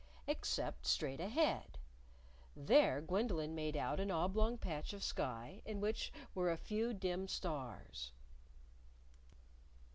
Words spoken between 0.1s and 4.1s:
Except straight ahead! There Gwendolyn made out an